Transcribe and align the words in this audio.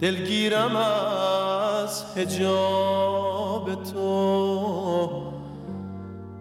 دلگیرم 0.00 0.76
از 0.76 2.04
هجاب 2.16 3.84
تو. 3.92 5.32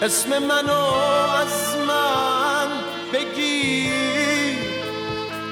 اسم 0.02 0.30
منو 0.40 0.84
از 1.42 1.76
من 1.88 2.70
بگیر 3.14 4.58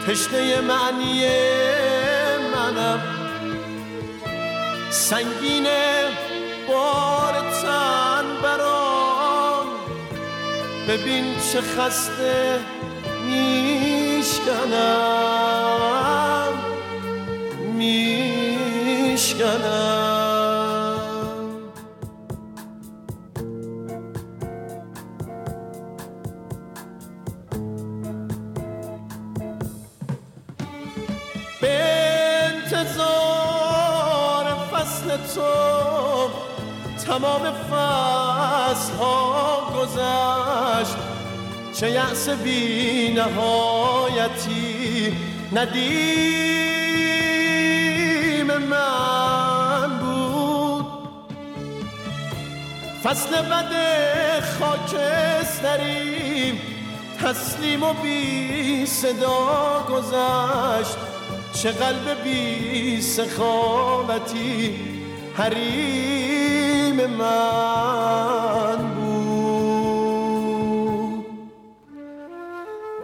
تشنه 0.07 0.61
معنی 0.61 1.27
منم. 2.55 3.01
سنگین 4.89 5.67
بار 6.71 7.33
تن 7.61 8.25
برام 8.43 9.67
ببین 10.87 11.25
چه 11.53 11.61
خسته 11.61 12.59
میشکنم. 13.25 15.01
میشکنم. 19.11 20.97
به 31.61 31.83
انتظار 32.43 33.05
فصل 34.71 35.07
تو 35.35 36.00
تمام 37.11 37.51
فصل 37.51 38.93
ها 38.99 39.73
گذشت. 39.75 40.95
چه 41.79 41.91
یأس 41.91 42.29
بی 42.29 43.13
نهایتی 43.13 45.17
ندیم 45.53 45.77
من 48.57 49.99
بود. 49.99 50.85
فصل 53.03 53.41
بد 53.41 53.73
خاکستری 54.59 56.61
تسلیم 57.21 57.83
و 57.83 57.93
بی 57.93 58.85
صدا 58.85 59.85
گذشت. 59.89 60.97
چه 61.53 61.71
قلب 61.71 62.23
بی 62.23 63.01
سخاوتی 63.01 64.75
حریم 65.37 66.40
من 67.07 68.77
بود. 68.95 69.25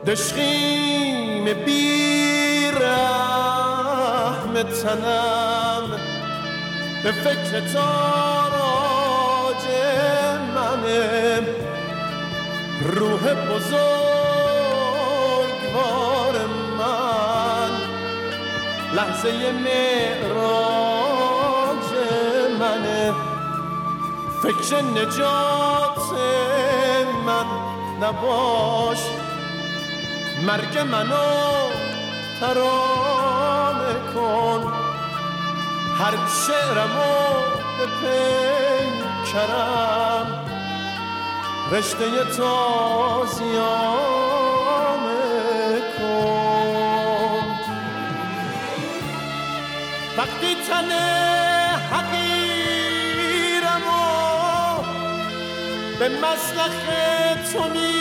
دشخیم 0.06 1.46
بی 1.66 2.72
رحم 2.82 4.54
تنم. 4.64 5.84
به 7.04 7.12
فکر 7.12 7.60
تاراج 7.74 9.64
منه. 10.56 11.48
روح 12.84 13.34
بزرگوار 13.34 13.96
من. 16.78 17.72
لحظه 18.94 19.52
معراج 19.52 20.97
فکر 24.48 24.82
نجات 24.82 26.00
من 27.26 27.48
نباش. 28.02 29.02
مرگ 30.48 30.78
منو 30.78 31.70
ترانه 32.40 33.94
کن. 34.14 34.74
هر 36.00 36.14
شعرمو 36.48 37.18
به 37.78 37.86
پیکرم 39.22 40.28
رشته 41.72 42.08
تازیانه 42.38 43.68
کن. 45.98 47.46
وقتی 50.18 50.52
تن 50.56 50.90
به 56.08 56.14
مسلخ 56.14 56.76
تو 57.54 57.64
می‌برم. 57.70 57.98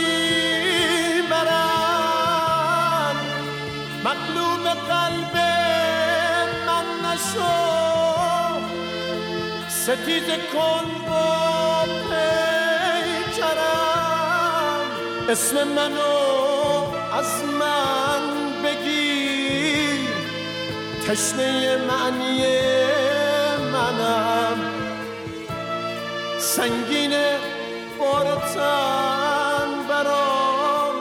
مقلوب 4.04 4.68
قلب 4.68 5.36
من 6.66 6.86
نشو. 7.04 7.54
ستیز 9.68 10.28
کن 10.52 10.86
با 11.08 11.84
پیکرم. 13.30 13.66
اسم 15.28 15.56
منو 15.68 16.18
از 17.12 17.32
من 17.60 18.22
بگیر. 18.62 20.10
تشنه 21.08 21.76
معنی 21.76 22.44
منم. 23.72 24.58
سنگین 26.38 27.12
بارتن 28.16 29.68
برام. 29.88 30.96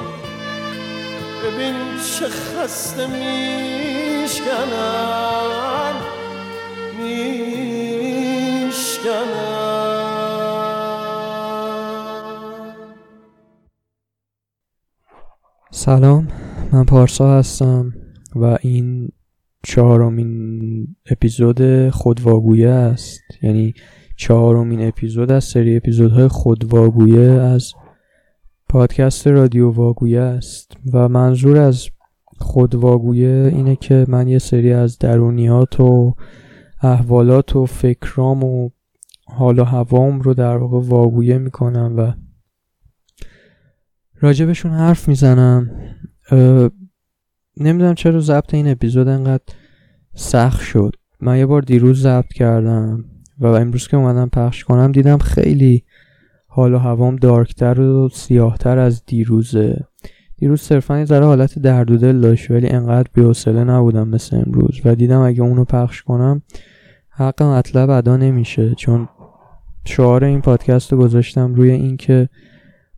ببین 1.44 1.76
چه 2.20 2.28
خسته 2.28 3.08
میشکنن 3.08 4.66
میشکنن 6.98 7.36
سلام 15.72 16.28
من 16.74 16.86
پارسا 16.86 17.38
هستم 17.40 17.94
و 18.36 18.58
این 18.62 19.10
چهارمین 19.64 20.96
اپیزود 21.12 21.90
خودواگویه 21.90 22.70
است. 22.70 23.22
یعنی 23.42 23.74
چهارمین 24.16 24.88
اپیزود 24.88 25.32
از 25.32 25.44
سری 25.44 25.78
اپیزودهای 25.78 26.28
خودواگویه 26.28 27.32
از 27.32 27.74
پادکست 28.70 29.28
رادیو 29.28 29.72
واگویه 29.72 30.20
است 30.20 30.78
و 30.94 31.10
منظور 31.10 31.58
از 31.58 31.90
خودواگویه 32.38 33.52
اینه 33.54 33.76
که 33.76 34.06
من 34.08 34.28
یه 34.28 34.40
سری 34.40 34.74
از 34.74 35.00
درونیات 35.00 35.80
و 35.80 36.16
احوالات 36.82 37.56
و 37.56 37.66
فکرام 37.66 38.44
و 38.44 38.70
حال 39.28 39.60
و 39.60 39.64
هوام 39.64 40.22
رو 40.22 40.34
در 40.34 40.58
واقع 40.58 40.80
واگویه 40.88 41.38
می‌کنم 41.38 41.94
و 41.98 42.14
راجبشون 44.20 44.72
حرف 44.72 45.08
می‌زنم. 45.08 45.72
نمی‌دونم 47.58 47.96
چرا 47.96 48.20
ضبط 48.20 48.54
این 48.54 48.68
اپیزود 48.68 49.08
انقدر 49.08 49.44
سخت 50.14 50.62
شد. 50.62 50.96
من 51.22 51.38
یه 51.38 51.46
بار 51.46 51.62
دیروز 51.62 52.02
ضبط 52.02 52.34
کردم. 52.34 53.06
و 53.40 53.46
امروز 53.48 53.88
که 53.88 53.98
اومدم 53.98 54.30
پخش 54.30 54.64
کنم 54.64 54.92
دیدم 54.92 55.18
خیلی 55.18 55.84
حال 56.48 56.74
و 56.74 56.78
هوام 56.78 57.16
دارکتر 57.16 57.80
و 57.80 58.10
سیاهتر 58.10 58.78
از 58.78 59.04
دیروزه. 59.06 59.86
دیروز 60.38 60.62
صرفا 60.62 61.00
یه 61.00 61.06
ذره 61.06 61.26
حالت 61.26 61.60
درد 61.60 61.92
و 61.92 61.98
دل 61.98 62.22
داشت 62.22 62.52
ولی 62.52 62.68
انقدر 62.68 63.10
بی‌حوصله 63.14 63.64
نبودم 63.64 64.08
مثل 64.08 64.36
امروز. 64.36 64.82
و 64.86 64.96
دیدم 64.96 65.20
اگه 65.20 65.42
اونو 65.42 65.64
پخش 65.66 66.04
کنم 66.04 66.42
حق 67.10 67.44
مطلب 67.44 67.90
ادا 67.90 68.18
نمیشه 68.18 68.76
چون 68.76 69.10
شعار 69.86 70.24
این 70.24 70.42
پادکست 70.42 70.92
رو 70.92 70.98
گذاشتم 70.98 71.54
روی 71.54 71.72
اینکه 71.72 72.30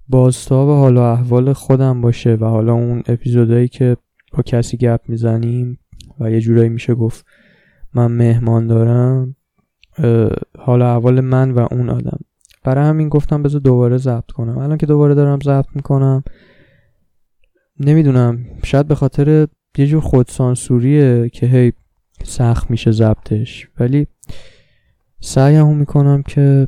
بازتاب 0.10 0.69
حال 0.69 0.98
و 0.98 1.01
احوال 1.01 1.54
خودم 1.54 2.01
باشه 2.01 2.36
و 2.36 2.45
حالا 2.45 2.74
اون 2.74 3.04
اپیزودهایی 3.07 3.68
که 3.68 3.98
با 4.34 4.44
کسی 4.44 4.78
گپ 4.78 5.00
می‌زنیم 5.07 5.80
و 6.19 6.31
یه 6.31 6.42
جورایی 6.42 6.69
میشه 6.69 6.95
گفت 6.95 7.25
من 7.94 8.12
مهمان 8.12 8.68
دارم. 8.68 9.36
حال 10.60 10.82
اول 10.82 11.20
من 11.20 11.52
و 11.52 11.68
اون 11.72 11.90
آدم. 11.90 12.20
برای 12.64 12.86
همین 12.86 13.10
گفتم 13.10 13.44
بذار 13.44 13.62
دوباره 13.62 13.98
ضبط 13.98 14.32
کنم. 14.32 14.58
الان 14.58 14.78
که 14.78 14.86
دوباره 14.86 15.16
دارم 15.16 15.40
ضبط 15.40 15.68
می‌کنم 15.76 16.24
نمی‌دونم. 17.80 18.46
شاید 18.64 18.88
به 18.88 18.96
خاطر 18.96 19.48
یه 19.78 19.88
جور 19.88 20.02
خودسانسوریه 20.02 21.30
که 21.30 21.46
هی 21.46 21.74
سخت 22.24 22.72
میشه 22.72 22.92
ضبطش. 22.92 23.68
ولی 23.80 24.08
سعیم 25.20 25.76
می‌کنم 25.78 26.24
که 26.24 26.68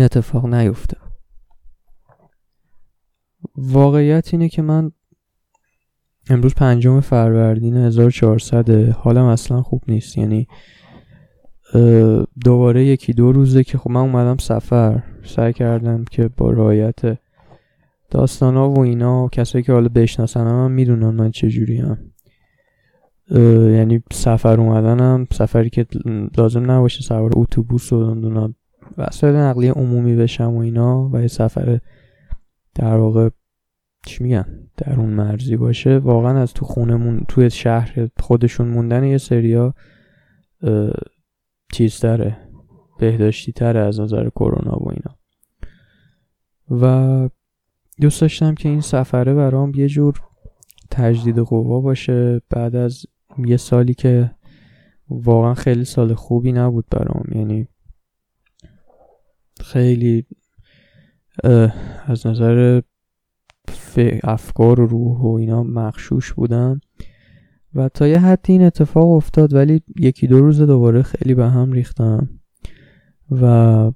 اتفاق 0.00 0.46
نیفته. 0.46 0.96
واقعیت 3.56 4.28
اینه 4.34 4.48
که 4.48 4.62
من 4.62 4.92
امروز 6.30 6.54
پنجم 6.54 7.00
فروردین 7.00 7.76
1400 7.76 8.70
حالم 8.70 9.24
اصلا 9.24 9.62
خوب 9.62 9.82
نیست. 9.88 10.18
یعنی 10.18 10.46
دوباره 12.44 12.84
یکی 12.84 13.12
دو 13.12 13.32
روزه 13.32 13.64
که 13.64 13.78
خب 13.78 13.90
من 13.90 14.00
اومدم 14.00 14.36
سفر. 14.36 15.02
سعی 15.24 15.52
کردم 15.52 16.04
که 16.10 16.30
با 16.36 16.50
رایت 16.50 17.18
داستان 18.10 18.56
ها 18.56 18.70
و 18.70 18.80
اینا 18.80 19.28
کسایی 19.28 19.64
که 19.64 19.72
حالا 19.72 19.88
بشناسن 19.88 20.46
هم, 20.46 20.70
می‌دونن 20.70 21.10
من 21.10 21.30
چجوری 21.30 21.76
هم 21.76 21.98
یعنی 23.74 24.02
سفر 24.12 24.60
اومدنم 24.60 25.26
سفری 25.32 25.70
که 25.70 25.86
لازم 26.36 26.70
نباشه 26.70 27.02
سوار 27.02 27.30
اتوبوس 27.34 27.92
و 27.92 28.10
نمی‌دونم 28.10 28.54
وسایل 28.98 29.36
نقلیه 29.36 29.72
عمومی 29.72 30.16
بشم 30.16 30.54
و 30.54 30.58
اینا 30.58 31.10
و 31.12 31.20
یه 31.20 31.26
سفر 31.26 31.78
در 32.74 32.96
واقع 32.96 33.28
چی 34.06 34.24
میگن 34.24 34.46
در 34.76 35.00
اون 35.00 35.10
مرزی 35.10 35.56
باشه. 35.56 35.98
واقعا 35.98 36.38
از 36.38 36.52
تو 36.54 36.64
خونمون 36.64 37.24
توی 37.28 37.50
شهر 37.50 38.08
خودشون 38.20 38.68
موندن 38.68 39.04
یه 39.04 39.18
سریا 39.18 39.74
چیز 41.72 42.00
تره 42.00 42.36
بهداشتی 42.98 43.52
تره 43.52 43.80
از 43.80 44.00
نظر 44.00 44.28
کرونا 44.28 44.76
و 44.76 44.90
اینا. 44.90 45.18
و 46.82 47.28
دوست 48.00 48.20
داشتم 48.20 48.54
که 48.54 48.68
این 48.68 48.80
سفره 48.80 49.34
برام 49.34 49.72
یه 49.74 49.88
جور 49.88 50.20
تجدید 50.90 51.38
قوا 51.38 51.80
باشه. 51.80 52.40
بعد 52.50 52.76
از 52.76 53.06
یه 53.38 53.56
سالی 53.56 53.94
که 53.94 54.30
واقعا 55.08 55.54
خیلی 55.54 55.84
سال 55.84 56.14
خوبی 56.14 56.52
نبود 56.52 56.84
برام. 56.90 57.24
یعنی 57.34 57.68
خیلی 59.60 60.26
از 62.04 62.26
نظر 62.26 62.80
افکار 64.22 64.80
و 64.80 64.86
روح 64.86 65.20
و 65.20 65.34
اینا 65.34 65.62
مخشوش 65.62 66.32
بودم. 66.32 66.80
و 67.74 67.88
تا 67.88 68.08
یه 68.08 68.18
حدی 68.18 68.52
این 68.52 68.62
اتفاق 68.62 69.10
افتاد 69.10 69.54
ولی 69.54 69.82
یکی 69.96 70.26
دو 70.26 70.40
روز 70.40 70.60
دوباره 70.60 71.02
خیلی 71.02 71.34
به 71.34 71.48
هم 71.48 71.72
ریختم 71.72 72.28
و 73.30 73.92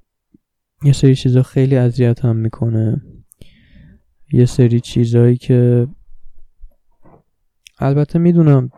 یه 0.82 0.92
سری 0.92 1.14
چیزا 1.14 1.42
خیلی 1.42 1.76
اذیت 1.76 2.24
هم 2.24 2.36
می‌کنه. 2.36 3.02
یه 4.32 4.44
سری 4.44 4.80
چیزایی 4.80 5.36
که 5.36 5.88
البته 7.78 8.18
می‌دونم 8.18 8.70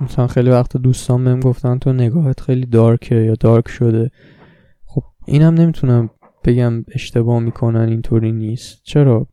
مثلا 0.00 0.26
خیلی 0.26 0.50
وقت 0.50 0.76
دوستان 0.76 1.24
بهم 1.24 1.40
گفتن 1.40 1.78
تو 1.78 1.92
نگاهت 1.92 2.40
خیلی 2.40 2.66
دارکه 2.66 3.14
یا 3.14 3.34
دارک 3.34 3.68
شده. 3.68 4.10
خب 4.84 5.02
اینم 5.26 5.54
نمی‌تونم 5.54 6.10
بگم 6.44 6.84
اشتباه 6.88 7.40
می‌کنن 7.40 7.88
اینطوری 7.88 8.32
نیست. 8.32 8.80
چرا؟ 8.84 9.28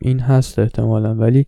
این 0.00 0.20
هست 0.20 0.58
احتمالا 0.58 1.14
ولی 1.14 1.46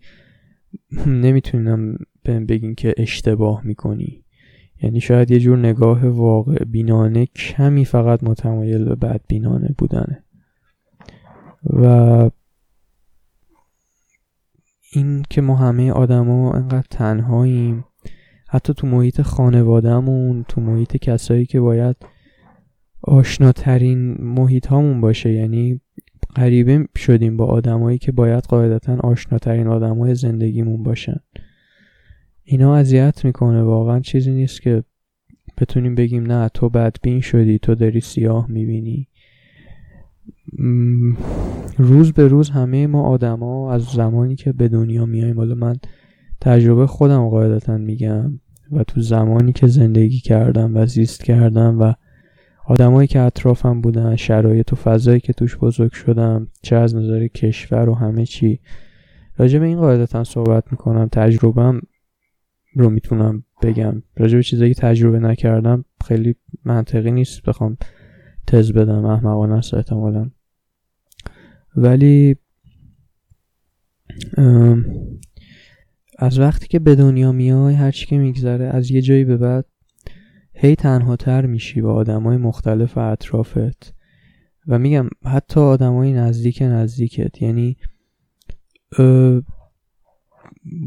نمی‌تونم 1.06 1.96
بهم 2.22 2.46
بگین 2.46 2.74
که 2.74 2.94
اشتباه 2.96 3.66
می‌کنی. 3.66 4.24
یعنی 4.82 5.00
شاید 5.00 5.30
یه 5.30 5.40
جور 5.40 5.58
نگاه 5.58 6.08
واقع 6.08 6.64
بینانه 6.64 7.26
کمی 7.26 7.84
فقط 7.84 8.24
متمایل 8.24 8.84
به 8.84 8.94
بد 8.94 9.20
بینانه 9.28 9.74
بودنه. 9.78 10.24
و 11.64 12.30
این 14.92 15.22
که 15.30 15.40
ما 15.40 15.56
همه 15.56 15.92
آدما 15.92 16.52
انقدر 16.52 16.86
تنهاییم 16.90 17.84
حتی 18.48 18.74
تو 18.74 18.86
محیط 18.86 19.22
خانوادهمون 19.22 20.44
تو 20.48 20.60
محیط 20.60 20.96
کسایی 20.96 21.46
که 21.46 21.60
باید 21.60 21.96
آشناترین 23.02 24.16
محیط 24.20 24.66
هامون 24.66 25.00
باشه. 25.00 25.32
یعنی 25.32 25.80
غریبه 26.36 26.88
شدیم 26.96 27.36
با 27.36 27.46
آدمایی 27.46 27.98
که 27.98 28.12
باید 28.12 28.44
قاعدتا 28.44 28.96
آشناترین 28.96 29.66
آدمای 29.66 30.14
زندگیمون 30.14 30.82
باشن. 30.82 31.20
اینا 32.52 32.76
اذیت 32.76 33.24
می‌کنه. 33.24 33.62
واقعا 33.62 34.00
چیزی 34.00 34.30
نیست 34.30 34.62
که 34.62 34.84
بتونیم 35.58 35.94
بگیم 35.94 36.32
نه 36.32 36.48
تو 36.48 36.68
بدبین 36.68 37.20
شدی 37.20 37.58
تو 37.58 37.74
داری 37.74 38.00
سیاه 38.00 38.50
می‌بینی. 38.50 39.08
روز 41.78 42.12
به 42.12 42.28
روز 42.28 42.50
همه 42.50 42.86
ما 42.86 43.02
آدما 43.02 43.72
از 43.72 43.84
زمانی 43.84 44.36
که 44.36 44.52
به 44.52 44.68
دنیا 44.68 45.06
میایم 45.06 45.36
حالا 45.36 45.54
من 45.54 45.76
تجربه 46.40 46.86
خودم 46.86 47.28
قاعدتا 47.28 47.78
میگم 47.78 48.40
و 48.72 48.84
تو 48.84 49.00
زمانی 49.00 49.52
که 49.52 49.66
زندگی 49.66 50.20
کردم 50.20 50.76
و 50.76 50.86
زیست 50.86 51.24
کردم 51.24 51.80
و 51.80 51.92
آدمایی 52.66 53.08
که 53.08 53.20
اطرافم 53.20 53.80
بودن 53.80 54.16
شرایط 54.16 54.72
و 54.72 54.76
فضایی 54.76 55.20
که 55.20 55.32
توش 55.32 55.56
بزرگ 55.56 55.92
شدم 55.92 56.48
چه 56.62 56.76
از 56.76 56.94
نظر 56.94 57.26
کشور 57.26 57.88
و 57.88 57.94
همه 57.94 58.26
چی. 58.26 58.60
راجع 59.36 59.58
به 59.58 59.66
این 59.66 59.78
قاعدتا 59.78 60.24
صحبت 60.24 60.64
می‌کنم. 60.70 61.08
تجربهم 61.12 61.80
رو 62.74 62.90
می‌تونم 62.90 63.44
بگم. 63.62 64.02
راجع 64.16 64.36
به 64.36 64.42
چیزایی 64.42 64.74
تجربه 64.74 65.18
نکردم 65.18 65.84
خیلی 66.04 66.34
منطقی 66.64 67.10
نیست 67.10 67.42
بخوام 67.42 67.76
تز 68.46 68.72
بدم 68.72 69.04
احمقانه 69.04 69.54
است 69.54 69.74
احتمالا. 69.74 70.30
ولی 71.76 72.36
از 76.18 76.38
وقتی 76.38 76.68
که 76.68 76.78
به 76.78 76.94
دنیا 76.94 77.32
میای 77.32 77.74
هرچی 77.74 78.06
که 78.06 78.18
میگذره 78.18 78.64
از 78.64 78.90
یه 78.90 79.02
جایی 79.02 79.24
به 79.24 79.36
بعد 79.36 79.64
هی 80.54 80.74
تنها 80.74 81.16
تر 81.16 81.46
میشی 81.46 81.80
با 81.80 81.94
آدمای 81.94 82.36
مختلف 82.36 82.98
اطرافت. 82.98 83.94
و 84.66 84.78
میگم 84.78 85.08
حتی 85.24 85.60
آدمای 85.60 86.12
نزدیک 86.12 86.62
نزدیکت. 86.62 87.42
یعنی 87.42 87.76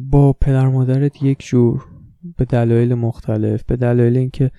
با 0.10 0.34
پدر 0.34 0.68
مادرت 0.68 1.24
یک 1.24 1.46
جور 1.46 1.86
به 2.38 2.46
دلایل 2.46 2.94
مختلف 2.94 3.64
به 3.64 3.76
دلایل 3.76 4.18
اینکه 4.18 4.52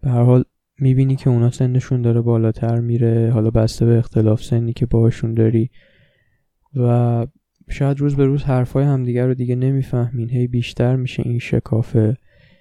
به 0.00 0.10
هر 0.10 0.22
حال 0.22 0.44
می‌بینی 0.80 1.16
که 1.16 1.30
اونا 1.30 1.50
سنشون 1.50 2.02
داره 2.02 2.20
بالاتر 2.20 2.80
میره 2.80 3.30
حالا 3.34 3.50
بسته 3.50 3.86
به 3.86 3.98
اختلاف 3.98 4.42
سنی 4.42 4.72
که 4.72 4.86
باهاشون 4.86 5.34
داری 5.34 5.70
و 6.74 7.26
شاید 7.70 8.00
روز 8.00 8.16
به 8.16 8.26
روز 8.26 8.42
حرفای 8.44 8.84
همدیگر 8.84 9.26
رو 9.26 9.34
دیگه 9.34 9.54
نمی‌فهمین. 9.54 10.30
هی 10.30 10.46
بیشتر 10.46 10.96
میشه 10.96 11.22
این 11.26 11.38
شکافه. 11.38 12.16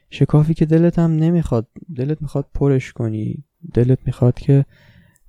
شکافی 0.10 0.54
که 0.54 0.66
دلت 0.66 1.00
هم 1.00 1.12
نمی‌خواد. 1.12 1.68
دلت 1.96 2.22
می‌خواد 2.22 2.46
پرش 2.54 2.94
کنی. 2.94 3.44
دلت 3.74 4.00
می‌خواد 4.06 4.40
که 4.40 4.66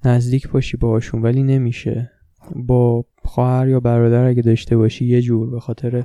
نزدیک 0.05 0.49
باشی 0.49 0.77
باهاشون 0.77 1.23
ولی 1.23 1.43
نمیشه. 1.43 2.11
با 2.57 3.05
خواهر 3.25 3.69
یا 3.69 3.81
برادر 3.81 4.25
اگه 4.25 4.43
داشته 4.43 4.77
باشی 4.77 5.07
یه 5.07 5.23
جور 5.23 5.51
به 5.51 5.61
خاطر 5.61 6.05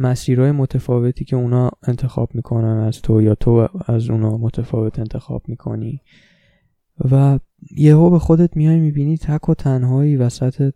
مسیرهای 0.00 0.52
متفاوتی 0.52 1.24
که 1.24 1.36
اونا 1.36 1.70
انتخاب 1.82 2.34
می‌کنن 2.34 2.78
از 2.78 3.02
تو 3.02 3.22
یا 3.22 3.34
تو 3.34 3.68
از 3.86 4.10
اونا 4.10 4.36
متفاوت 4.36 4.98
انتخاب 4.98 5.42
می‌کنی. 5.48 6.02
و 7.10 7.38
یهو 7.76 8.10
به 8.10 8.18
خودت 8.18 8.56
میای 8.56 8.80
می‌بینی 8.80 9.18
تک 9.18 9.48
و 9.48 9.54
تنهایی 9.54 10.16
وسط 10.16 10.72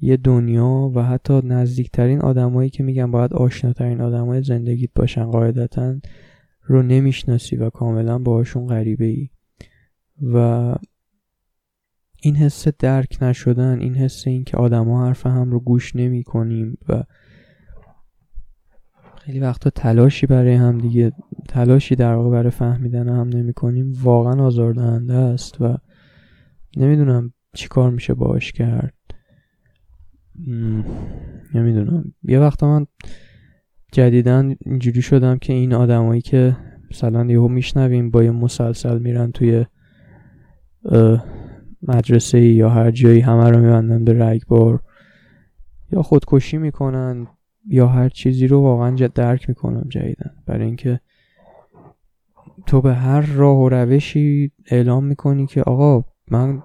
یه 0.00 0.16
دنیا 0.16 0.92
و 0.94 1.02
حتی 1.02 1.40
نزدیکترین 1.44 2.20
آدمایی 2.20 2.70
که 2.70 2.82
میگن 2.82 3.10
باید 3.10 3.32
آشناترین 3.32 4.00
آدمای 4.00 4.42
زندگیت 4.42 4.90
باشن 4.94 5.24
قاعدتا 5.24 5.94
رو 6.62 6.82
نمی‌شناسی 6.82 7.56
و 7.56 7.70
کاملا 7.70 8.18
باهاشون 8.18 8.66
غریبه 8.66 9.04
ای 9.04 9.28
و 10.22 10.74
این 12.22 12.36
حس 12.36 12.68
درک 12.68 13.18
نشدن 13.22 13.80
این 13.80 13.94
حس 13.94 14.26
این 14.26 14.44
که 14.44 14.56
آدما 14.56 15.06
حرف 15.06 15.26
هم 15.26 15.50
رو 15.50 15.60
گوش 15.60 15.96
نمی 15.96 16.22
کنیم 16.22 16.78
و 16.88 17.02
خیلی 19.26 19.40
وقتا 19.40 19.70
تلاشی 19.70 20.26
برای 20.26 20.54
هم 20.54 20.78
دیگه 20.78 21.12
تلاشی 21.48 21.94
در 21.94 22.14
واقع 22.14 22.30
برای 22.30 22.50
فهمیدن 22.50 23.08
هم 23.08 23.28
نمی 23.28 23.52
کنیم 23.52 23.92
واقعا 24.02 24.44
آزاردهنده 24.44 25.14
است 25.14 25.60
و 25.60 25.76
نمی‌دونم 26.76 27.32
چی 27.54 27.68
کار 27.68 27.90
میشه 27.90 28.14
باش 28.14 28.52
کرد. 28.52 28.94
نمی‌دونم. 31.54 32.14
یه 32.22 32.40
وقتا 32.40 32.78
من 32.78 32.86
جدیدا 33.92 34.54
اینجوری 34.60 35.02
شدم 35.02 35.38
که 35.38 35.52
این 35.52 35.74
آدمایی 35.74 36.20
که 36.20 36.56
مثلا 36.90 37.24
یهو 37.24 37.48
میشنویم 37.48 38.10
با 38.10 38.22
یه 38.22 38.30
مسلسل 38.30 38.98
میرن 38.98 39.32
توی 39.32 39.66
مدرسه 41.82 42.40
یا 42.40 42.68
هر 42.68 42.90
جایی 42.90 43.20
همه 43.20 43.50
رو 43.50 43.58
میبندن 43.58 44.04
به 44.04 44.26
رگبار 44.26 44.80
یا 45.92 46.02
خودکشی 46.02 46.58
می‌کنن. 46.58 47.26
یا 47.68 47.86
هر 47.86 48.08
چیزی 48.08 48.46
رو 48.46 48.60
واقعا 48.60 48.90
درک 49.14 49.48
می‌کنم 49.48 49.86
جدیدن 49.88 50.30
برای 50.46 50.66
اینکه 50.66 51.00
تو 52.66 52.80
به 52.80 52.94
هر 52.94 53.20
راه 53.20 53.58
و 53.58 53.68
روشی 53.68 54.52
اعلام 54.66 55.04
می‌کنی 55.04 55.46
که 55.46 55.62
آقا 55.62 56.04
من 56.30 56.62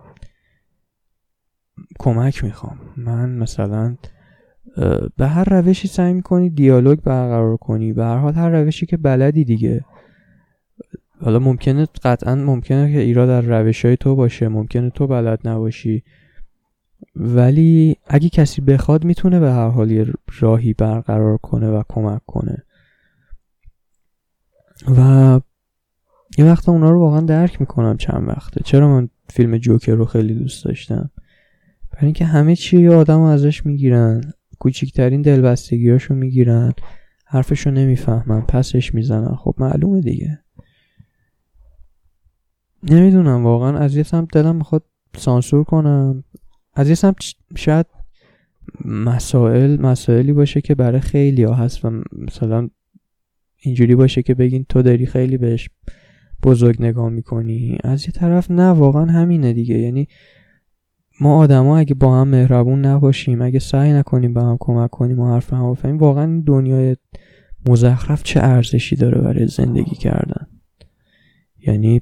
کمک 1.99 2.43
می‌خوام. 2.43 2.79
من 2.97 3.29
مثلا 3.29 3.97
به 5.17 5.27
هر 5.27 5.43
روشی 5.43 5.87
سعی 5.87 6.13
می‌کنی 6.13 6.49
دیالوگ 6.49 6.99
برقرار 6.99 7.57
کنی. 7.57 7.93
به 7.93 8.03
هر 8.03 8.17
حال 8.17 8.33
هر 8.33 8.49
روشی 8.49 8.85
که 8.85 8.97
بلدی 8.97 9.43
دیگه. 9.43 9.85
حالا 11.21 11.39
ممکنه 11.39 11.87
قطعا 12.03 12.35
ممکنه 12.35 12.93
که 12.93 12.99
ایراد 12.99 13.27
در 13.29 13.41
روش 13.41 13.85
های 13.85 13.97
تو 13.97 14.15
باشه. 14.15 14.47
ممکنه 14.47 14.89
تو 14.89 15.07
بلد 15.07 15.47
نباشی. 15.47 16.03
ولی 17.15 17.95
اگه 18.07 18.29
کسی 18.29 18.61
بخواد 18.61 19.03
می‌تونه 19.03 19.39
به 19.39 19.51
هر 19.51 19.67
حال 19.67 19.91
یه 19.91 20.05
راهی 20.39 20.73
برقرار 20.73 21.37
کنه 21.37 21.69
و 21.69 21.83
کمک 21.89 22.21
کنه. 22.27 22.63
و 24.97 25.39
یه 26.37 26.45
وقت 26.45 26.69
اونا 26.69 26.91
رو 26.91 26.99
واقعا 26.99 27.21
درک 27.21 27.61
می‌کنم 27.61 27.97
چند 27.97 28.27
وقته. 28.27 28.61
چرا 28.63 28.87
من 28.87 29.09
فیلم 29.29 29.57
جوکر 29.57 29.95
رو 29.95 30.05
خیلی 30.05 30.33
دوست 30.33 30.65
داشتم؟ 30.65 31.09
برای 31.91 32.05
اینکه 32.05 32.25
همه 32.25 32.55
چی 32.55 32.81
یه 32.81 32.91
آدم 32.91 33.21
ازش 33.21 33.65
می‌گیرن 33.65 34.33
کوچیکترین 34.59 35.21
دلبستگیاشو 35.21 36.13
می‌گیرن 36.13 36.73
حرفشو 37.25 37.71
نمی‌فهمن 37.71 38.41
پسش 38.41 38.93
می‌زنن. 38.93 39.35
خب 39.35 39.55
معلومه 39.57 40.01
دیگه. 40.01 40.39
نمی‌دونم 42.83 43.43
واقعا 43.43 43.77
از 43.77 43.95
یه 43.95 44.03
سمت 44.03 44.27
دلم 44.33 44.55
می‌خواد 44.55 44.83
سانسور 45.17 45.63
کنم. 45.63 46.23
از 46.73 46.89
یه 46.89 46.95
سمت 46.95 47.17
شاید 47.55 47.85
مسائل 48.85 49.81
مسائلی 49.81 50.33
باشه 50.33 50.61
که 50.61 50.75
برای 50.75 50.99
خیلی 50.99 51.43
ها 51.43 51.53
هست 51.53 51.85
و 51.85 52.01
مثلا 52.11 52.69
اینجوری 53.57 53.95
باشه 53.95 54.23
که 54.23 54.33
بگین 54.35 54.65
تو 54.69 54.81
داری 54.81 55.05
خیلی 55.05 55.37
بهش 55.37 55.69
بزرگ 56.43 56.81
نگاه 56.81 57.09
می‌کنی. 57.09 57.77
از 57.83 58.05
یه 58.05 58.11
طرف 58.11 58.51
نه 58.51 58.69
واقعا 58.69 59.05
همینه 59.05 59.53
دیگه. 59.53 59.77
یعنی 59.77 60.07
ما 61.21 61.37
آدما 61.37 61.77
اگه 61.77 61.93
با 61.93 62.21
هم 62.21 62.27
مهربون 62.27 62.85
نباشیم 62.85 63.41
اگه 63.41 63.59
سعی 63.59 63.93
نکنیم 63.93 64.33
به 64.33 64.41
هم 64.41 64.57
کمک 64.59 64.89
کنیم 64.89 65.19
و 65.19 65.33
حرف 65.33 65.53
هم 65.53 65.71
بفهمیم 65.71 65.97
واقعا 65.97 66.43
دنیای 66.45 66.95
مزخرف 67.69 68.23
چه 68.23 68.39
ارزشی 68.43 68.95
داره 68.95 69.21
برای 69.21 69.47
زندگی 69.47 69.95
کردن؟ 69.95 70.47
یعنی 71.67 72.01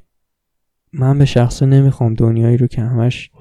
من 0.93 1.17
به 1.17 1.25
شخصه 1.25 1.65
نمی‌خوام 1.65 2.13
دنیایی 2.13 2.57
رو 2.57 2.67
که 2.67 2.81
همش 2.81 3.31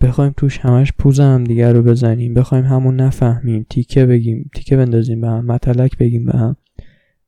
بخوایم 0.00 0.34
توش 0.36 0.58
همش 0.58 0.92
پوز 0.92 1.20
هم 1.20 1.44
دیگر 1.44 1.72
رو 1.72 1.82
بزنیم. 1.82 2.34
بخوایم 2.34 2.64
همون 2.64 2.96
نفهمیم 2.96 3.66
تیکه 3.70 4.06
بگیم 4.06 4.50
تیکه 4.54 4.76
بندازیم 4.76 5.20
به 5.20 5.28
هم 5.28 5.46
متلک 5.46 5.98
بگیم 5.98 6.24
به 6.24 6.38
هم. 6.38 6.56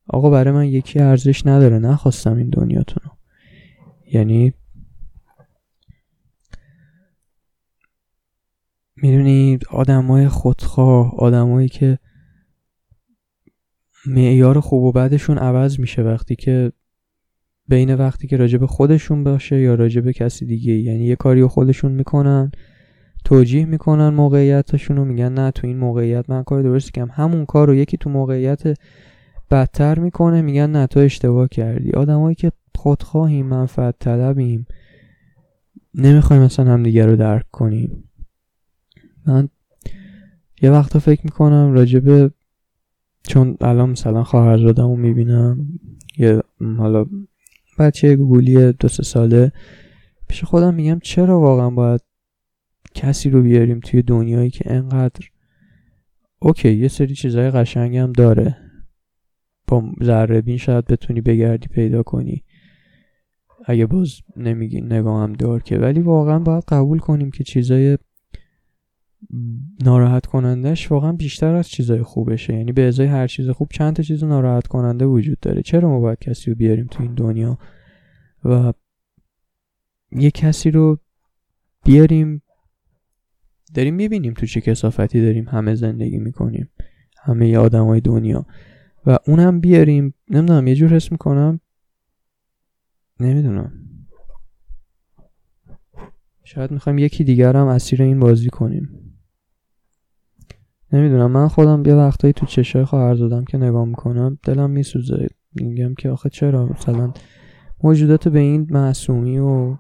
آقا 0.06 0.30
برای 0.30 0.54
من 0.54 0.66
یکی 0.66 0.98
ارزش 0.98 1.46
نداره 1.46 1.78
نخواستم 1.78 2.36
این 2.36 2.48
دنیاتون 2.48 3.02
رو. 3.04 3.10
یعنی 4.12 4.54
می‌دونید 8.96 9.64
آدمای 9.70 10.28
خودخواه 10.28 11.14
آدمایی 11.18 11.68
که 11.68 11.98
معیار 14.06 14.60
خوب 14.60 14.82
و 14.82 14.92
بدشون 14.92 15.38
عوض 15.38 15.80
میشه 15.80 16.02
وقتی 16.02 16.36
که 16.36 16.72
بین 17.70 17.94
وقتی 17.94 18.26
که 18.26 18.36
راجب 18.36 18.66
خودشون 18.66 19.24
باشه 19.24 19.60
یا 19.60 19.74
راجب 19.74 20.10
کسی 20.10 20.46
دیگه. 20.46 20.72
یعنی 20.72 21.04
یه 21.04 21.16
کاری 21.16 21.46
خودشون 21.46 21.92
می‌کنن 21.92 22.50
توجیه 23.24 23.64
می‌کنن 23.64 24.08
موقعیتشون 24.08 24.96
رو 24.96 25.04
میگن 25.04 25.32
نه 25.32 25.50
تو 25.50 25.66
این 25.66 25.76
موقعیت 25.78 26.30
من 26.30 26.42
کار 26.42 26.62
درستی 26.62 26.90
کردم. 26.90 27.10
همون 27.14 27.46
کار 27.46 27.68
رو 27.68 27.74
یکی 27.74 27.96
تو 27.96 28.10
موقعیت 28.10 28.62
بدتر 29.50 29.98
می‌کنه 29.98 30.42
میگن 30.42 30.70
نه 30.70 30.86
تو 30.86 31.00
اشتباه 31.00 31.48
کردی. 31.48 31.90
آدمایی 31.90 32.34
که 32.34 32.52
خودخواهیم 32.74 33.46
منفعت 33.46 33.94
طلبیم. 33.98 34.66
نمی‌خوایم 35.94 36.42
مثلا 36.42 36.72
همدیگه 36.72 37.06
رو 37.06 37.16
درک 37.16 37.50
کنیم. 37.50 38.04
من 39.26 39.48
یه 40.62 40.70
وقتا 40.70 40.98
فکر 40.98 41.20
می‌کنم 41.24 41.72
راجب 41.72 42.32
چون 43.22 43.56
الان 43.60 43.90
مثلا 43.90 44.24
خواهرزادم 44.24 44.88
رو 44.88 44.96
می‌بینم 44.96 45.66
یه 46.18 46.42
حالا 46.78 47.06
بچه 47.80 48.16
گوگولی 48.16 48.72
دو 48.72 48.88
سه 48.88 49.02
ساله 49.02 49.52
پیش 50.28 50.44
خودم 50.44 50.74
میگم 50.74 50.98
چرا 51.02 51.40
واقعا 51.40 51.70
باید 51.70 52.00
کسی 52.94 53.30
رو 53.30 53.42
بیاریم 53.42 53.80
توی 53.80 54.02
دنیایی 54.02 54.50
که 54.50 54.72
انقدر 54.72 55.26
اوکی 56.38 56.72
یه 56.72 56.88
سری 56.88 57.14
چیزای 57.14 57.50
قشنگ 57.50 57.96
هم 57.96 58.12
داره. 58.12 58.56
با 59.66 59.82
ذره 60.02 60.40
بین 60.40 60.56
شاید 60.56 60.84
بتونی 60.84 61.20
بگردی 61.20 61.68
پیدا 61.68 62.02
کنی. 62.02 62.44
اگه 63.64 63.86
باز 63.86 64.20
نمیگی 64.36 64.80
نگاه 64.80 65.22
هم 65.22 65.32
دار 65.32 65.62
که. 65.62 65.78
ولی 65.78 66.00
واقعا 66.00 66.38
باید 66.38 66.64
قبول 66.68 66.98
کنیم 66.98 67.30
که 67.30 67.44
چیزای 67.44 67.98
ناراحت 69.84 70.26
کنندش 70.26 70.92
واقعا 70.92 71.12
بیشتر 71.12 71.54
از 71.54 71.68
چیزای 71.68 72.02
خوبشه. 72.02 72.54
یعنی 72.54 72.72
به 72.72 72.88
ازای 72.88 73.06
هر 73.06 73.26
چیز 73.26 73.48
خوب 73.48 73.68
چند 73.72 73.96
تا 73.96 74.02
چیز 74.02 74.24
ناراحت 74.24 74.66
کننده 74.66 75.04
وجود 75.04 75.40
داره. 75.40 75.62
چرا 75.62 75.88
ما 75.88 76.00
باید 76.00 76.18
کسی 76.18 76.50
رو 76.50 76.56
بیاریم 76.56 76.86
تو 76.86 77.02
این 77.02 77.14
دنیا 77.14 77.58
و 78.44 78.72
یه 80.12 80.30
کسی 80.30 80.70
رو 80.70 80.98
بیاریم؟ 81.84 82.42
داریم 83.74 83.94
می‌بینیم 83.94 84.34
تو 84.34 84.46
چه 84.46 84.60
کسافتی 84.60 85.20
داریم 85.22 85.48
همه 85.48 85.74
زندگی 85.74 86.18
می‌کنیم. 86.18 86.70
همه 87.22 87.48
ی 87.48 87.56
آدم 87.56 87.84
های 87.86 88.00
دنیا. 88.00 88.46
و 89.06 89.18
اونم 89.26 89.60
بیاریم. 89.60 90.14
نمی‌دونم 90.30 90.66
یه 90.66 90.74
جور 90.74 90.94
حس 90.94 91.12
می‌کنم. 91.12 91.60
نمی‌دونم. 93.20 93.72
شاید 96.44 96.70
می‌خوایم 96.70 96.98
یکی 96.98 97.24
دیگر 97.24 97.56
هم 97.56 97.66
اسیر 97.66 98.02
این 98.02 98.20
بازی 98.20 98.50
کنیم. 98.50 99.09
نمی‌دونم. 100.92 101.30
من 101.30 101.48
خودم 101.48 101.82
یه 101.86 101.94
وقتایی 101.94 102.32
تو 102.32 102.46
چشای 102.46 102.84
خواهر 102.84 103.14
زدم 103.14 103.44
که 103.44 103.58
نگاه 103.58 103.84
می‌کنم 103.84 104.38
دلم 104.42 104.70
میسوزه. 104.70 105.28
میگم 105.54 105.94
که 105.94 106.10
آخه 106.10 106.28
چرا 106.28 106.66
مثلا 106.66 107.12
موجودات 107.82 108.28
به 108.28 108.38
این 108.38 108.66
معصومی 108.70 109.38
و 109.38 109.76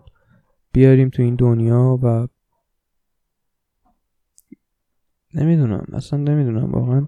بیاریم 0.72 1.08
تو 1.08 1.22
این 1.22 1.34
دنیا 1.34 1.98
و 2.02 2.28
نمی‌دونم. 5.34 5.86
اصلا 5.92 6.18
نمی‌دونم. 6.18 6.72
واقعا 6.72 7.06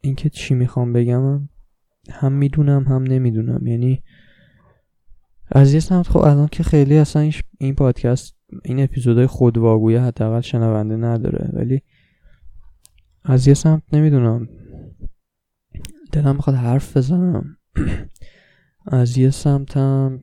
اینکه 0.00 0.28
چی 0.28 0.54
می‌خوام 0.54 0.92
بگم 0.92 1.48
هم 2.10 2.32
می‌دونم 2.32 2.84
هم 2.84 3.02
نمی‌دونم. 3.02 3.66
یعنی 3.66 4.02
از 5.52 5.74
یه 5.74 5.80
سمت 5.80 6.08
خب 6.08 6.18
الان 6.18 6.48
که 6.52 6.62
خیلی 6.62 6.98
اصلا 6.98 7.30
این 7.58 7.74
پادکست 7.74 8.36
این 8.64 8.82
اپیزودهای 8.82 9.26
خودواگویه 9.26 10.00
حداقل 10.00 10.40
شنونده 10.40 10.96
نداره. 10.96 11.50
ولی 11.52 11.82
از 13.28 13.48
یه 13.48 13.54
سمت 13.54 13.82
نمی‌دونم. 13.92 14.48
دلم 16.12 16.36
می‌خواد 16.36 16.56
حرف 16.56 16.96
بزنم. 16.96 17.56
از 18.86 19.18
یه 19.18 19.30
سمتم 19.30 20.22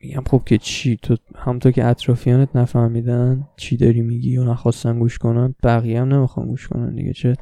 میگم 0.00 0.22
خب 0.26 0.42
که 0.46 0.58
چی؟ 0.58 0.96
تو 0.96 1.16
همونطور 1.36 1.72
که 1.72 1.84
اطرافیانت 1.84 2.56
نفهمیدن 2.56 3.48
چی 3.56 3.76
داری 3.76 4.00
میگی 4.00 4.30
یا 4.30 4.44
نخواستن 4.44 4.98
گوش 4.98 5.18
کنن 5.18 5.54
بقیه 5.62 6.00
هم 6.00 6.14
نمی‌خوان 6.14 6.46
گوش 6.46 6.68
کنن 6.68 6.94
دیگه. 6.94 7.12
چه 7.12 7.34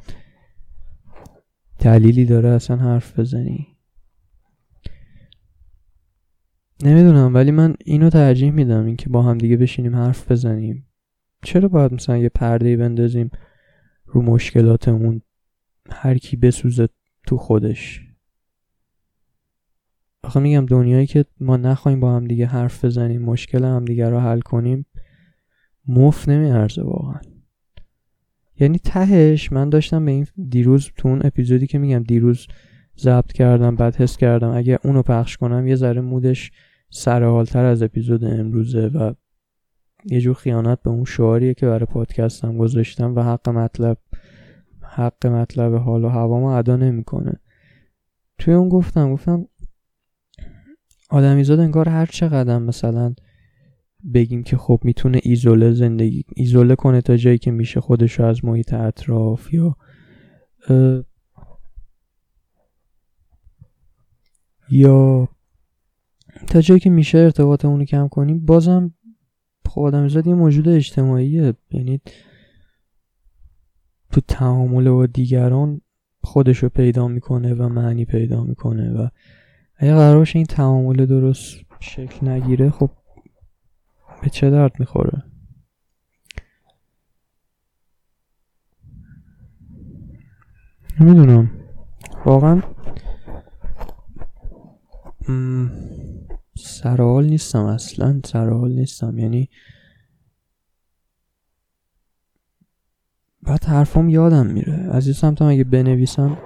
دلیلی 1.79 2.25
داره 2.25 2.49
اصلا 2.49 2.77
حرف 2.77 3.19
بزنی؟ 3.19 3.67
نمی‌دونم 6.85 7.35
ولی 7.35 7.50
من 7.50 7.75
اینو 7.85 8.11
ترجیح 8.11 8.50
میدم 8.50 8.87
اینکه 8.87 9.09
با 9.09 9.23
هم 9.23 9.39
دیگه 9.39 9.57
بشینیم 9.57 9.97
حرف 9.97 10.31
بزنیم. 10.31 10.87
چرا 11.45 11.69
باید 11.69 11.93
مثلا 11.93 12.17
یه 12.17 12.29
پرده 12.29 12.77
بندازیم؟ 12.77 13.31
رو 14.12 14.23
مشکلاتمون 14.23 15.23
هر 15.90 16.19
کی 16.19 16.37
بسوزه 16.37 16.88
تو 17.26 17.37
خودش. 17.37 18.00
آخه 20.25 20.40
میگم 20.40 20.67
دنیایی 20.67 21.07
که 21.07 21.25
ما 21.40 21.57
نخواهیم 21.57 22.00
با 22.00 22.17
هم 22.17 22.26
دیگه 22.26 22.47
حرف 22.47 22.85
بزنیم 22.85 23.23
مشکل 23.23 23.64
هم 23.64 23.85
دیگه 23.85 24.09
رو 24.09 24.21
حل 24.21 24.40
کنیم 24.40 24.87
مف 25.88 26.29
نمیارزه 26.29 26.83
واقعا. 26.83 27.21
یعنی 28.61 28.79
تهش 28.79 29.52
من 29.52 29.69
داشتم 29.69 30.05
به 30.05 30.11
این 30.11 30.26
دیروز 30.49 30.90
تو 30.97 31.09
اون 31.09 31.21
اپیزودی 31.25 31.67
که 31.67 31.79
میگم 31.79 32.02
دیروز 32.02 32.47
ضبط 32.99 33.33
کردم 33.33 33.76
بعد 33.76 33.97
حس 33.97 34.17
کردم 34.17 34.50
اگه 34.50 34.79
اونو 34.85 35.02
پخش 35.02 35.37
کنم 35.37 35.67
یه 35.67 35.76
ذره 35.76 36.00
مودش 36.00 36.50
سرحالتر 36.90 37.64
از 37.64 37.83
اپیزود 37.83 38.25
امروزه 38.25 38.87
و 38.87 39.14
یه 40.04 40.21
جور 40.21 40.35
خیانت 40.35 40.83
به 40.83 40.90
اون 40.90 41.04
شعاریه 41.04 41.54
که 41.54 41.66
برای 41.66 41.87
پادکستم 41.87 42.59
گذاشتم 42.59 43.14
و 43.14 43.23
حق 43.23 43.49
مطلب 43.49 43.99
حق 44.83 45.26
مطلب 45.26 45.75
حال 45.75 46.04
و 46.04 46.09
هوا 46.09 46.59
ادا 46.59 46.76
نمی‌کنه. 46.76 47.40
توی 48.38 48.54
اون 48.54 48.69
گفتم 48.69 49.12
گفتم 49.12 49.47
آدمیزاد 51.11 51.61
انگار 51.61 51.88
هر 51.88 52.07
چه 52.07 52.28
قدم 52.28 52.62
مثلا 52.62 53.14
بگیم 54.14 54.42
که 54.42 54.57
خب 54.57 54.80
می‌تونه 54.85 55.21
ایزوله 55.23 55.73
زندگی 55.73 56.25
ایزوله 56.37 56.75
کنه 56.75 57.00
تا 57.00 57.16
جایی 57.16 57.38
که 57.38 57.50
میشه 57.50 57.80
خودش 57.80 58.12
رو 58.12 58.25
از 58.25 58.45
محیط 58.45 58.73
اطراف 58.73 59.54
یا 59.54 59.76
یا 64.71 65.28
تا 66.47 66.61
جایی 66.61 66.80
که 66.80 66.90
میشه 66.90 67.19
ارتباط 67.19 67.64
اونو 67.64 67.85
کم 67.85 68.09
کنیم. 68.09 68.45
بازم 68.45 68.95
خب 69.71 69.81
آدمیزاد 69.81 70.27
یه 70.27 70.35
موجود 70.35 70.69
اجتماعیه 70.69 71.55
یعنی 71.71 72.00
تو 74.12 74.21
تعامل 74.21 74.91
با 74.91 75.07
دیگران 75.07 75.81
خودش 76.23 76.59
رو 76.59 76.69
پیدا 76.69 77.09
می‌کنه 77.09 77.55
و 77.55 77.69
معنی 77.69 78.05
پیدا 78.05 78.45
می‌کنه 78.45 78.93
و 78.93 79.09
اگه 79.77 79.95
قرار 79.95 80.19
باشه 80.19 80.37
این 80.37 80.47
تعامل 80.47 81.07
درست 81.07 81.57
شکل 81.81 82.29
نگیره 82.29 82.71
خب 82.71 82.91
به 84.23 84.31
چه 84.31 84.50
درد 84.50 84.81
می‌خوره؟ 84.81 85.23
نمی‌دونم. 91.00 91.50
واقعا 92.27 92.62
سرحال 96.67 97.26
نیستم 97.26 97.64
اصلا 97.64 98.21
سرحال 98.25 98.73
نیستم. 98.73 99.19
یعنی 99.19 99.49
بعد 103.43 103.64
حرفام 103.64 104.09
یادم 104.09 104.47
میره. 104.47 104.73
از 104.73 105.07
یه 105.07 105.12
سمتم 105.12 105.45
اگه 105.45 105.64
بنویسم؟ 105.64 106.38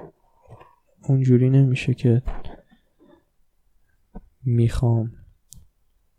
اونجوری 1.02 1.50
نمیشه 1.50 1.94
که 1.94 2.23
می‌خوام. 4.44 5.12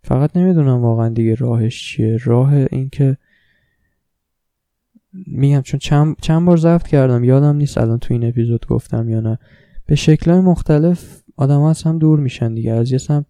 فقط 0.04 0.38
نمی‌دونم 0.38 0.82
واقعا 0.82 1.10
دیگه 1.10 1.36
راهش 1.36 1.84
چیه. 1.84 2.18
راه 2.24 2.54
این 2.54 2.90
که 2.90 3.18
میگم 5.28 5.62
چون 5.62 5.80
چند, 5.80 6.16
چند 6.22 6.46
بار 6.46 6.58
ضبط 6.58 6.88
کردم 6.88 7.24
یادم 7.24 7.56
نیست 7.56 7.78
الان 7.78 8.00
تو 8.00 8.14
این 8.14 8.26
اپیزود 8.26 8.68
گفتم 8.68 9.10
یا 9.10 9.20
نه. 9.20 9.40
به 9.86 9.96
شکلهای 9.96 10.40
مختلف 10.40 11.24
آدم 11.36 11.62
از 11.62 11.84
هم 11.84 12.00
دور 12.00 12.20
میشن 12.20 12.54
دیگه. 12.54 12.72
از 12.72 12.92
یه 12.92 12.98
سمت 12.98 13.26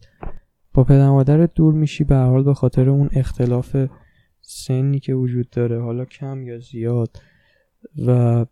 با 0.76 0.84
پدر 0.84 1.10
مادرت 1.10 1.54
دور 1.54 1.74
میشی 1.74 2.04
به 2.04 2.16
حال 2.16 2.44
به 2.44 2.54
خاطر 2.54 2.90
اون 2.90 3.10
اختلاف 3.14 3.78
سنی 4.42 5.00
که 5.00 5.14
وجود 5.14 5.50
داره 5.50 5.82
حالا 5.82 6.06
کم 6.06 6.48
یا 6.48 6.60
زیاد. 6.60 7.18
و 8.06 8.46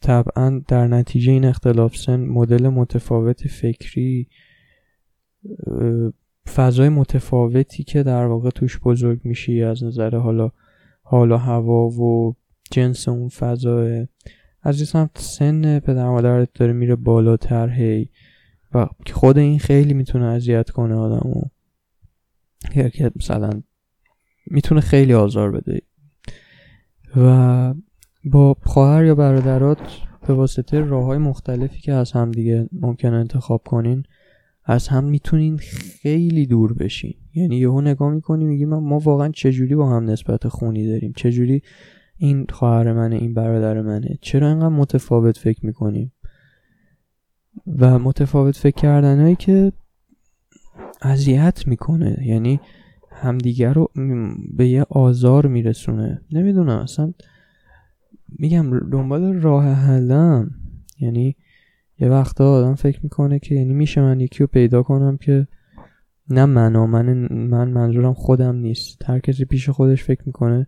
طبعا 0.00 0.62
در 0.68 0.86
نتیجه 0.86 1.32
این 1.32 1.44
اختلاف 1.44 1.96
سن 1.96 2.20
مدل 2.20 2.68
متفاوت 2.68 3.46
فکری 3.46 4.28
فضای 6.54 6.88
متفاوتی 6.88 7.84
که 7.84 8.02
در 8.02 8.26
واقع 8.26 8.50
توش 8.50 8.78
بزرگ 8.78 9.20
میشی. 9.24 9.62
از 9.62 9.84
نظر 9.84 10.16
حالا 10.16 10.50
حالا 11.02 11.38
هوا 11.38 11.88
و 11.88 12.36
جنس 12.70 13.08
اون 13.08 13.28
فضای. 13.28 14.06
از 14.62 14.76
این 14.76 14.86
سمت 14.86 15.18
سن 15.18 15.78
پدر 15.78 16.08
مادرت 16.08 16.48
داره 16.54 16.72
میره 16.72 16.96
بالاتر 16.96 17.68
هی. 17.68 18.08
و 18.74 18.86
خود 19.12 19.38
این 19.38 19.58
خیلی 19.58 19.94
می‌تونه 19.94 20.26
اذیت 20.26 20.70
کنه 20.70 20.94
آدمو. 20.94 21.42
که 22.92 23.10
مثلا 23.16 23.50
می‌تونه 24.46 24.80
خیلی 24.80 25.14
آزار 25.14 25.50
بده. 25.50 25.80
و 27.16 27.74
با 28.24 28.56
خواهر 28.62 29.04
یا 29.04 29.14
برادرات 29.14 29.78
به 30.26 30.34
واسطه 30.34 30.80
راه 30.80 31.04
های 31.04 31.18
مختلفی 31.18 31.80
که 31.80 31.92
از 31.92 32.12
هم 32.12 32.30
دیگه 32.30 32.68
ممکن 32.72 33.14
انتخاب 33.14 33.62
کنین 33.62 34.02
از 34.64 34.88
هم 34.88 35.04
می‌تونین 35.04 35.56
خیلی 36.02 36.46
دور 36.46 36.74
بشین. 36.74 37.14
یعنی 37.34 37.56
یهو 37.56 37.80
نگاه 37.80 38.14
می‌کنی 38.14 38.44
میگی 38.44 38.64
ما 38.64 38.98
واقعا 38.98 39.28
چجوری 39.28 39.74
با 39.74 39.90
هم 39.90 40.10
نسبت 40.10 40.48
خونی 40.48 40.86
داریم؟ 40.86 41.12
چجوری 41.16 41.62
این 42.16 42.46
خواهر 42.50 42.92
منه 42.92 43.16
این 43.16 43.34
برادر 43.34 43.82
منه؟ 43.82 44.18
چرا 44.20 44.48
اینقدر 44.48 44.68
متفاوت 44.68 45.38
فکر 45.38 45.66
می‌کنیم؟ 45.66 46.12
و 47.78 47.98
متفاوت 47.98 48.56
فکر 48.56 48.76
کردنهایی 48.76 49.36
که 49.36 49.72
اذیت 51.02 51.66
می‌کنه. 51.66 52.16
یعنی 52.22 52.60
همدیگر 53.10 53.72
رو 53.72 53.90
به 54.56 54.68
یه 54.68 54.86
آزار 54.90 55.46
میرسونه. 55.46 56.22
نمی‌دونم 56.32 56.78
اصلا 56.78 57.12
میگم 58.38 58.90
دنبال 58.90 59.34
راه 59.34 59.64
حلم. 59.64 60.50
یعنی 61.00 61.36
یه 61.98 62.08
وقتا 62.08 62.52
آدم 62.52 62.74
فکر 62.74 63.00
می‌کنه 63.02 63.38
که 63.38 63.54
یعنی 63.54 63.72
میشه 63.72 64.00
من 64.00 64.20
یکی 64.20 64.38
رو 64.38 64.46
پیدا 64.46 64.82
کنم 64.82 65.16
که 65.16 65.46
نه 66.30 66.44
من 66.44 66.76
من 66.76 67.28
من 67.30 67.70
منظورم 67.70 68.14
خودم 68.14 68.56
نیست. 68.56 69.10
هر 69.10 69.18
کسی 69.18 69.44
پیش 69.44 69.68
خودش 69.68 70.04
فکر 70.04 70.22
می‌کنه 70.26 70.66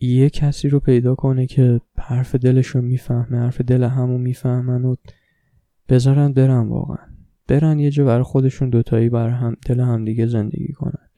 یه 0.00 0.30
کسی 0.30 0.68
رو 0.68 0.80
پیدا 0.80 1.14
کنه 1.14 1.46
که 1.46 1.80
حرف 1.98 2.34
دلش 2.34 2.66
رو 2.66 2.82
می‌فهمه 2.82 3.38
حرف 3.38 3.60
دل 3.60 3.82
همو 3.84 4.18
می‌فهمن 4.18 4.84
و 4.84 4.94
بذارن 5.88 6.32
برن 6.32 6.68
واقعا. 6.68 7.13
برن 7.48 7.78
یه 7.78 7.90
جا 7.90 8.04
برای 8.04 8.22
خودشون 8.22 8.70
دوتایی 8.70 9.08
بر 9.08 9.28
هم 9.28 9.56
دل 9.66 9.80
همدیگه 9.80 10.26
زندگی 10.26 10.72
کنن. 10.72 11.08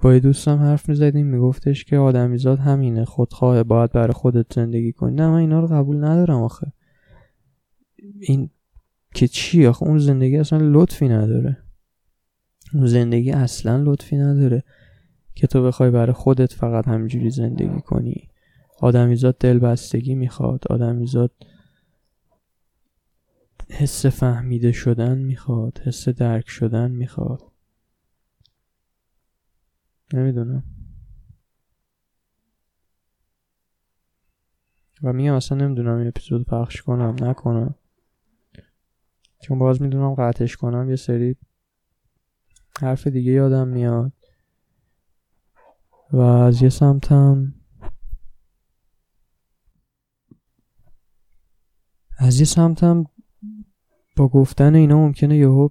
با 0.00 0.14
یه 0.14 0.20
دوستم 0.20 0.58
حرف 0.58 0.88
می‌زدیم 0.88 1.26
میگفتش 1.26 1.84
که 1.84 1.96
آدمیزاد 1.96 2.58
همینه 2.58 3.04
خودخواه 3.04 3.62
باید 3.62 3.92
برای 3.92 4.12
خودت 4.12 4.52
زندگی 4.52 4.92
کنی. 4.92 5.14
نه 5.14 5.28
من 5.28 5.34
اینا 5.34 5.60
رو 5.60 5.66
قبول 5.66 6.04
ندارم 6.04 6.42
آخه. 6.42 6.72
این 8.20 8.50
که 9.14 9.28
چی 9.28 9.66
آخه؟ 9.66 9.86
اون 9.86 9.98
زندگی 9.98 10.36
اصلا 10.36 10.58
لطفی 10.62 11.08
نداره. 11.08 11.56
اون 12.74 12.86
زندگی 12.86 13.30
اصلا 13.30 13.76
لطفی 13.76 14.16
نداره 14.16 14.62
که 15.34 15.46
تو 15.46 15.62
بخوای 15.62 15.90
برای 15.90 16.12
خودت 16.12 16.52
فقط 16.52 16.88
همینجوری 16.88 17.30
زندگی 17.30 17.80
کنی. 17.80 18.28
آدمیزاد 18.80 19.38
دلبستگی 19.38 20.14
می‌خواد. 20.14 20.64
آدمیزاد 20.70 21.30
حس 23.70 24.06
فهمیده 24.06 24.72
شدن 24.72 25.18
می‌خواد 25.18 25.78
حس 25.78 26.08
درک 26.08 26.48
شدن 26.48 26.90
می‌خواد. 26.90 27.52
نمی‌دونم. 30.14 30.64
و 35.02 35.12
میگم 35.12 35.34
اصلا 35.34 35.58
نمی‌دونم 35.58 35.98
این 35.98 36.06
اپیزود 36.06 36.46
پخش 36.46 36.82
کنم 36.82 37.16
نکنم. 37.20 37.74
چون 39.42 39.58
باز 39.58 39.82
می‌دونم 39.82 40.14
قطعش 40.14 40.56
کنم 40.56 40.90
یه 40.90 40.96
سری 40.96 41.36
حرف 42.80 43.06
دیگه 43.06 43.32
یادم 43.32 43.68
میاد. 43.68 44.12
و 46.12 46.20
از 46.20 46.62
یه 46.62 46.68
سمتم 46.68 47.54
از 52.18 52.38
یه 52.38 52.46
سمتم 52.46 53.04
با 54.16 54.28
گفتن 54.28 54.74
اینا 54.74 54.96
ممکنه 54.96 55.36
یهو 55.36 55.68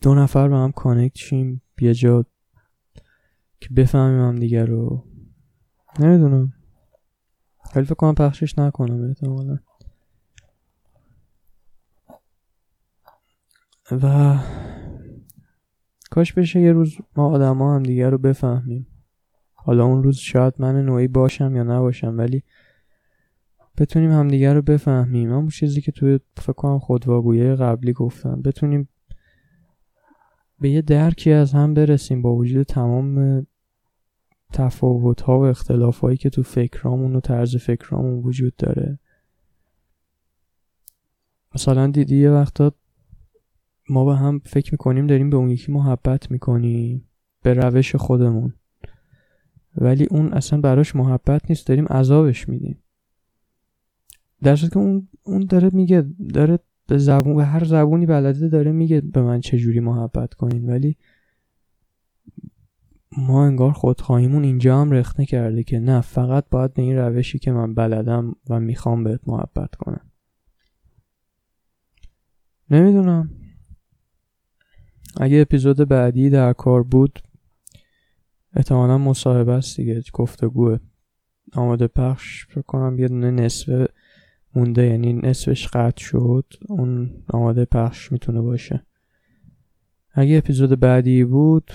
دو 0.00 0.14
نفر 0.14 0.48
با 0.48 0.64
هم 0.64 0.72
کانکت 0.72 1.16
شیم. 1.16 1.62
یه 1.80 1.94
جا 1.94 2.24
که 3.60 3.68
بفهمیم 3.76 4.20
هم 4.20 4.36
دیگه 4.36 4.64
رو. 4.64 5.04
نمی‌دونم. 6.00 6.52
ولی 7.76 7.84
فکر 7.84 7.94
کنم 7.94 8.14
پخشش 8.14 8.58
نکنم 8.58 9.08
احتمالا. 9.08 9.58
و 13.90 14.38
کاش 16.10 16.32
بشه 16.32 16.60
یه 16.60 16.72
روز 16.72 16.96
ما 17.16 17.26
آدم 17.26 17.58
ها 17.58 17.74
هم 17.74 17.82
دیگه 17.82 18.10
رو 18.10 18.18
بفهمیم. 18.18 18.86
حالا 19.54 19.84
اون 19.84 20.02
روز 20.02 20.16
شاید 20.16 20.54
من 20.58 20.84
نوعی 20.84 21.08
باشم 21.08 21.56
یا 21.56 21.62
نباشم 21.62 22.18
ولی 22.18 22.42
بتونیم 23.78 24.10
همدیگه 24.10 24.52
رو 24.52 24.62
بفهمیم. 24.62 25.30
همون 25.30 25.48
چیزی 25.48 25.80
که 25.80 25.92
توی 25.92 26.20
فکر 26.36 26.52
کنم 26.52 26.78
خودواگویه 26.78 27.54
قبلی 27.54 27.92
گفتم. 27.92 28.42
بتونیم 28.42 28.88
به 30.60 30.70
یه 30.70 30.82
درکی 30.82 31.32
از 31.32 31.52
هم 31.52 31.74
برسیم 31.74 32.22
با 32.22 32.34
وجود 32.34 32.66
تمام 32.66 33.46
تفاوت 34.52 35.20
ها 35.20 35.40
و 35.40 35.42
اختلاف 35.42 35.98
هایی 35.98 36.16
که 36.16 36.30
تو 36.30 36.42
فکرامون 36.42 37.16
و 37.16 37.20
طرز 37.20 37.56
فکرامون 37.56 38.22
وجود 38.22 38.56
داره. 38.56 38.98
مثلا 41.54 41.86
دیدی 41.86 42.16
یه 42.16 42.30
وقتا 42.30 42.72
ما 43.88 44.04
به 44.04 44.16
هم 44.16 44.40
فکر 44.44 44.74
می‌کنیم 44.74 45.06
داریم 45.06 45.30
به 45.30 45.36
اون 45.36 45.50
یکی 45.50 45.72
محبت 45.72 46.30
می‌کنیم 46.30 47.08
به 47.42 47.54
روش 47.54 47.96
خودمون. 47.96 48.54
ولی 49.76 50.06
اون 50.10 50.32
اصلا 50.32 50.60
براش 50.60 50.96
محبت 50.96 51.42
نیست 51.48 51.66
داریم 51.66 51.86
عذابش 51.86 52.48
میدیم. 52.48 52.82
در 54.46 54.56
که 54.56 54.76
اون 54.76 55.08
اون 55.22 55.44
داره 55.44 55.70
میگه 55.72 56.04
داره 56.34 56.58
به 56.86 56.98
زبون 56.98 57.36
به 57.36 57.44
هر 57.44 57.64
زبونی 57.64 58.06
بلده 58.06 58.48
داره 58.48 58.72
میگه 58.72 59.00
به 59.00 59.22
من 59.22 59.40
چه 59.40 59.58
جوری 59.58 59.80
محبت 59.80 60.34
کنین. 60.34 60.66
ولی 60.66 60.96
ما 63.18 63.46
انگار 63.46 63.72
خودخواهیمون 63.72 64.44
اینجا 64.44 64.80
هم 64.80 64.90
رخنه 64.90 65.26
کرده 65.26 65.62
که 65.62 65.78
نه 65.78 66.00
فقط 66.00 66.44
باید 66.50 66.74
به 66.74 66.82
این 66.82 66.96
روشی 66.96 67.38
که 67.38 67.52
من 67.52 67.74
بلدم 67.74 68.36
و 68.50 68.60
می‌خوام 68.60 69.04
بهت 69.04 69.20
محبت 69.26 69.74
کنم. 69.74 70.10
نمی‌دونم. 72.70 73.30
اگه 75.16 75.40
اپیزود 75.40 75.76
بعدی 75.88 76.30
در 76.30 76.52
کار 76.52 76.82
بود 76.82 77.18
احتمالا 78.52 78.98
مصاحبه 78.98 79.52
است 79.52 79.76
دیگه 79.76 80.02
گفتگوه. 80.12 80.78
آماده 81.52 81.86
پخش 81.86 82.46
کنم 82.66 82.98
یه 82.98 83.08
دونه 83.08 83.30
نصفه 83.30 83.88
مونده 84.56 84.86
یعنی 84.86 85.12
نصفش 85.12 85.68
قطع 85.68 86.02
شد 86.04 86.54
اون 86.68 87.10
آماده 87.28 87.64
پخش 87.64 88.12
می‌تونه 88.12 88.40
باشه. 88.40 88.86
اگه 90.12 90.36
اپیزود 90.36 90.80
بعدی 90.80 91.24
بود 91.24 91.70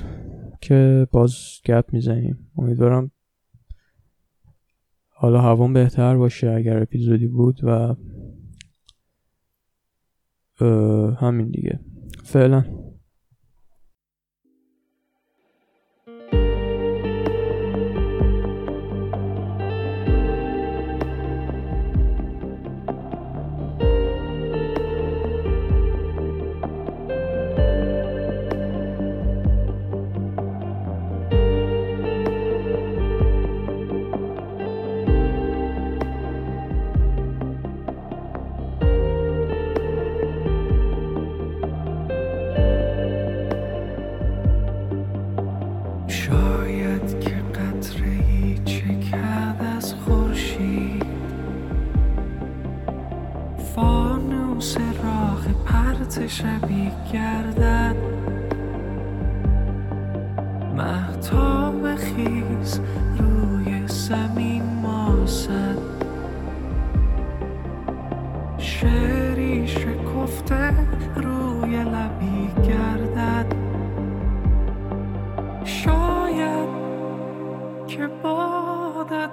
که 0.62 1.08
باز 1.12 1.36
گپ 1.66 1.94
می‌زنیم. 1.94 2.48
امیدوارم 2.58 3.12
حالا 5.10 5.42
هوام 5.42 5.74
بهتر 5.74 6.18
باشه 6.18 6.50
اگر 6.50 6.82
اپیزودی 6.82 7.28
بود 7.28 7.60
و 7.64 7.96
همین 11.16 11.50
دیگه. 11.50 11.80
فعلا. 12.24 12.66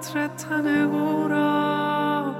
عطر 0.09 0.27
تن 0.27 0.67
او 0.67 1.27
را 1.27 2.35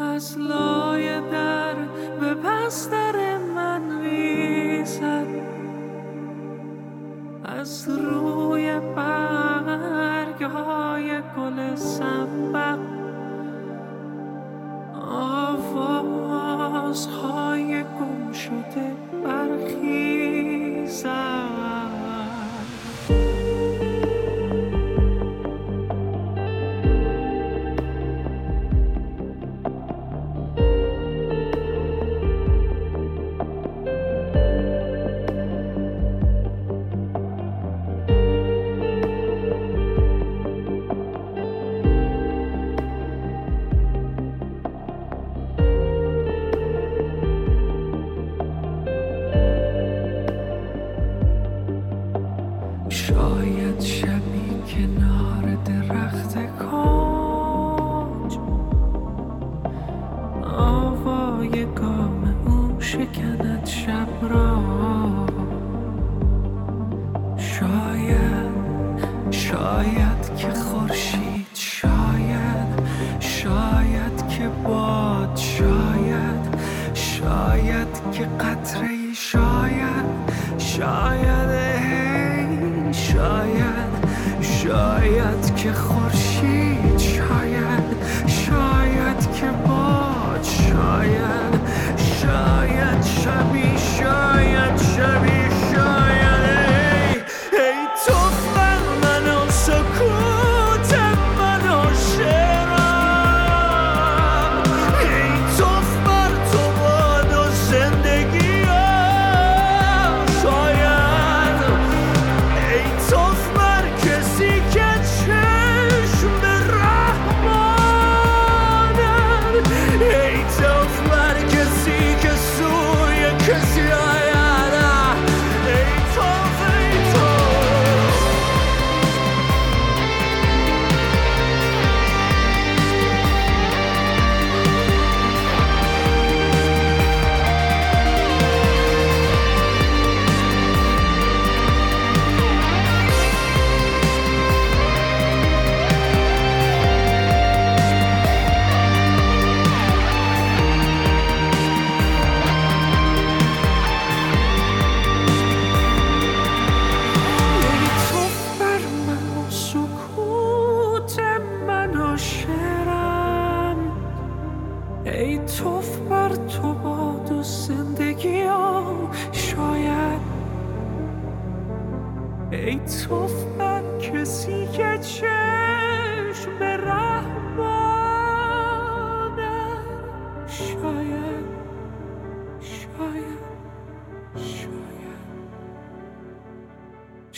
از 0.00 0.38
لای 0.38 1.20
در 1.20 1.74
به 2.20 2.34
پس 2.34 2.90
در 2.90 3.38
من 3.56 4.02
ریزد 4.02 5.26
از 7.44 7.88
روی 7.88 8.80
برگ 8.96 10.42
های 10.42 11.20
گل 11.36 11.74
سبق 11.74 12.78
آواز 15.10 17.06
های 17.06 17.82
گم 17.82 18.32
شده 18.32 18.97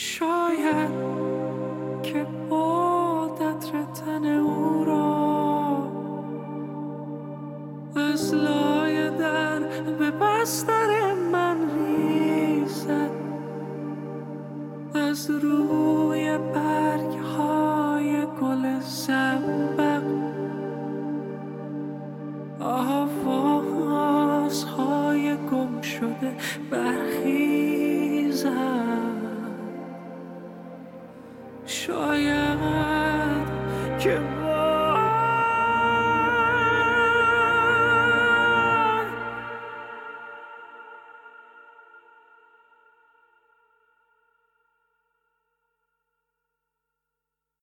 شاید 0.03 0.91
که 2.03 2.25
بادت 2.49 3.71
رتن 3.73 4.25
او 4.25 4.85
را 4.85 5.91
از 7.95 8.33
لای 8.33 9.09
در 9.09 9.59
ببسته 9.99 10.80